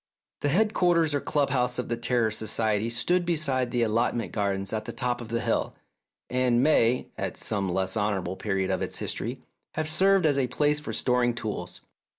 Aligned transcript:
The 0.39 0.49
headquarters 0.49 1.13
or 1.13 1.21
club 1.21 1.51
house 1.51 1.77
of 1.77 1.87
the 1.87 1.95
Terror 1.95 2.31
Society 2.31 2.89
stood 2.89 3.23
beside 3.23 3.69
the 3.69 3.83
allotment 3.83 4.31
gardens 4.31 4.73
at 4.73 4.85
the 4.85 4.91
top 4.91 5.21
of 5.21 5.29
the 5.29 5.41
hill, 5.41 5.75
and 6.27 6.63
may, 6.63 7.09
at 7.19 7.37
some 7.37 7.71
less 7.71 7.95
honourable 7.95 8.35
period 8.35 8.71
of 8.71 8.81
its 8.81 8.97
history, 8.97 9.43
have 9.75 9.87
served 9.87 10.25
as 10.25 10.39
a 10.39 10.47
place 10.47 10.79
for 10.79 10.91
storing 10.91 11.35
tools. 11.35 11.81